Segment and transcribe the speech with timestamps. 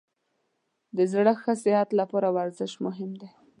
[0.97, 3.29] د زړه ښه صحت لپاره ورزش مهم دی.